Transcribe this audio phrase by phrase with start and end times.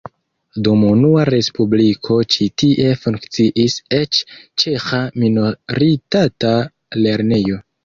[0.67, 4.23] Dum unua respubliko ĉi tie funkciis eĉ
[4.65, 6.57] ĉeĥa minoritata
[7.07, 7.63] lernejo.